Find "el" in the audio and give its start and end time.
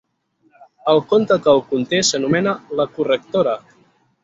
0.93-1.01, 1.53-1.61